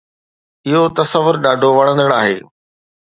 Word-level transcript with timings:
اهو 0.67 0.81
تصور 0.97 1.35
ڏاڍو 1.43 1.69
وڻندڙ 1.77 2.09
آهي 2.21 2.37